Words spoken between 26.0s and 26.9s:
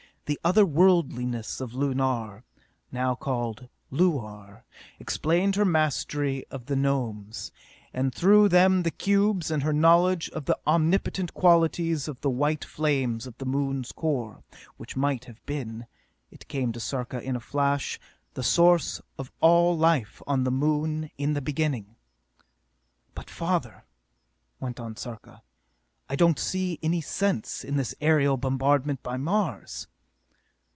"I don't see